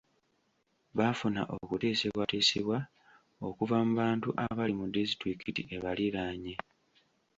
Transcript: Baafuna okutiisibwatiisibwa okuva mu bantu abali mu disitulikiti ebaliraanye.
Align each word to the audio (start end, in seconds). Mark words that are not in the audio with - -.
Baafuna 0.97 1.41
okutiisibwatiisibwa 1.57 2.77
okuva 3.47 3.77
mu 3.85 3.91
bantu 4.01 4.29
abali 4.45 4.73
mu 4.79 4.85
disitulikiti 4.95 5.61
ebaliraanye. 5.75 6.53